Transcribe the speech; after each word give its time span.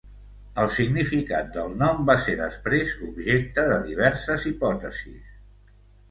El 0.61 0.69
significat 0.75 1.49
del 1.57 1.75
nom 1.81 1.99
va 2.09 2.15
ser 2.23 2.33
després 2.39 2.93
objecte 3.07 3.65
de 3.67 3.75
diverses 3.89 4.47
hipòtesis. 4.53 5.29